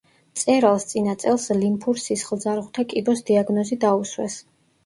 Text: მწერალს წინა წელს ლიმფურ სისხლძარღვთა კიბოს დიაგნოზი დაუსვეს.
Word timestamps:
მწერალს 0.35 0.85
წინა 0.91 1.13
წელს 1.25 1.45
ლიმფურ 1.59 2.01
სისხლძარღვთა 2.05 2.87
კიბოს 2.95 3.25
დიაგნოზი 3.29 3.81
დაუსვეს. 3.85 4.41